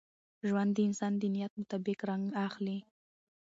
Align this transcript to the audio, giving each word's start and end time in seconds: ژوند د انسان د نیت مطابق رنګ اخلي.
ژوند 0.47 0.71
د 0.75 0.77
انسان 0.87 1.13
د 1.17 1.23
نیت 1.33 1.53
مطابق 1.59 1.99
رنګ 2.09 2.25
اخلي. 2.47 2.77